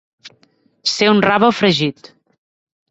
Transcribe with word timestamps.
Ser 0.93 1.11
un 1.17 1.21
rave 1.29 1.51
fregit. 1.61 2.13